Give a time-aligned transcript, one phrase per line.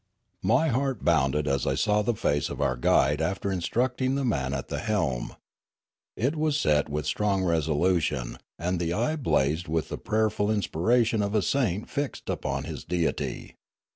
[0.41, 4.51] My heart bounded as I saw the face of our guide after instructing the man
[4.51, 5.35] at the helm.
[6.17, 11.21] It was set with strong resolution, and the eye blazed with the prayer ful inspiration
[11.21, 13.57] of a saint fixed upon his deity.